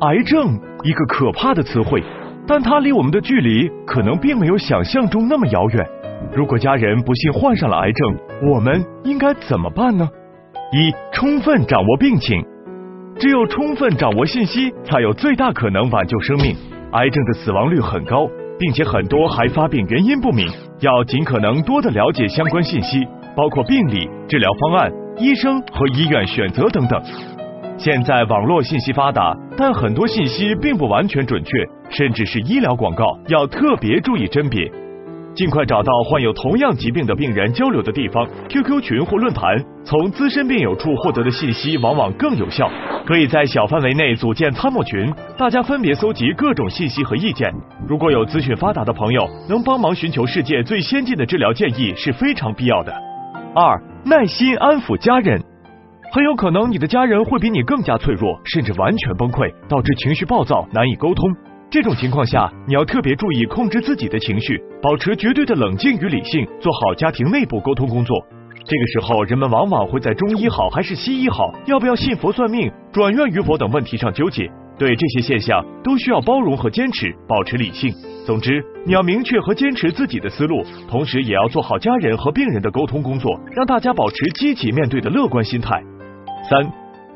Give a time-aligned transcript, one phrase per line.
[0.00, 2.02] 癌症，一个可怕的词汇，
[2.46, 5.86] 但它离我们的距离可能并没有想象中那么遥远。
[6.34, 8.16] 如果家人不幸患上了癌症，
[8.52, 10.08] 我们应该怎么办呢？
[10.72, 12.44] 一、充分掌握病情，
[13.18, 16.54] 只有充分掌握信息，才有最大可能挽救生命。
[16.92, 18.28] 癌症的死亡率很高，
[18.58, 20.48] 并且很多还发病原因不明，
[20.80, 27.02] 要尽可能多的了解相关信息，包括病理、治疗方案、医生和医院选择等等。
[27.78, 31.50] 现在网络信息发达，但很多信息并不完全准确，
[31.88, 34.68] 甚至是医疗广告，要特别注意甄别。
[35.32, 42.68] 尽快找到患有同样疾病的病人交流的地方，QQ 群或论坛，从资深病友处获得的信息往往更有效。
[43.06, 47.48] 可以在小范围内组建参谋群，大家分别搜集各种信息和意见。
[47.86, 52.92] 如果有资讯发达的朋友能帮忙寻求世界最先进的治疗建议，是非常必要的。
[53.54, 55.40] 二，耐心安抚家人。
[56.10, 61.24] 很有可能你的家人会比你更加脆弱，甚至完全崩溃，导致情绪暴躁，难以沟通。
[61.70, 68.16] 这种情况下，你要特别注意控制自己的情绪，保持绝对的冷静与理性，做好家庭内部沟通工作。
[68.64, 74.50] 这个时候，人们往往会在中医好还是西医好，要不要信佛算命，转院与否等问题上纠结。
[74.78, 77.92] 对这些现象，都需要包容和坚持，保持理性。
[78.24, 85.82] 总之，你要明确和坚持自己的思路，同时也要做好家人和病人的沟通工作，让大家保持积极面对的乐观心态。
[86.42, 86.70] 三，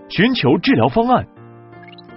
[0.09, 1.27] 寻求治疗方案。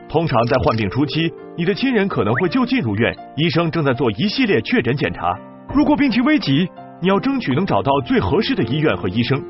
[0.07, 5.33] 通常在患病初期，你的亲人可能会就近入院，医生正在做一系列确诊检查。
[5.73, 6.69] 如果病情危急，
[7.01, 9.41] 你要争取能找到最合适的医院和医生。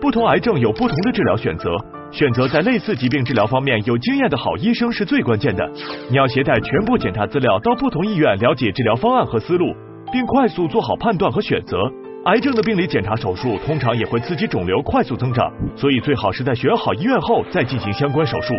[0.00, 1.70] 不同癌症有不同的治疗选择，
[2.10, 5.70] 选择在类似疾病治疗方面有经验的好医生是最关键的。
[6.10, 9.74] 你要携带全部检查资料到不同医院了解治疗方案和思路，
[10.12, 11.78] 并快速做好判断和选择。
[12.24, 18.54] 癌症的病理检查手术通常也会刺激肿瘤快速增长，所以最好是在选好医院后再进行相关手术。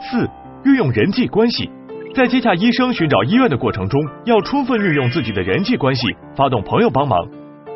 [0.00, 0.28] 四、
[0.64, 1.68] 运用人际关系，
[2.14, 7.18] 在接洽医生、寻找医院的过程中，要充分运用自己的人际关系，发动朋友帮忙，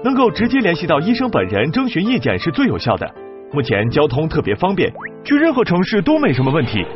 [0.04, 3.12] 能够直接联系到医生本人征询意见是最有效的。
[3.52, 4.92] 目前交通特别方便，
[5.24, 6.86] 去任何城市都没什么问题。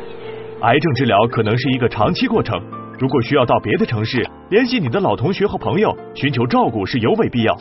[0.61, 2.57] 癌症治疗可能是一个长期过程。
[2.99, 7.55] 如果需要到别的城市，联系你的老同学和朋友，寻求照顾是尤为必要。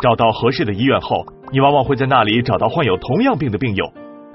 [0.00, 3.84] 找到合适的医院后，你往往会在那里找到患有同样病的病友。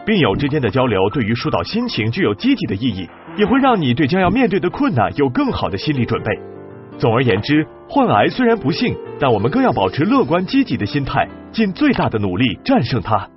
[0.05, 6.31] 病友之间的交流对于疏导心情具有积极的意义，也会让你对将要面对的困难有更好的心理准备。
[6.97, 13.27] 总而言之，患癌虽然不幸，但我们更要保持乐观积极的心态，尽最大的努力战胜它。